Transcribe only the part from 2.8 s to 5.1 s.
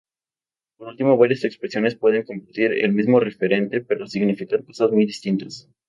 mismo referente pero significar cosas muy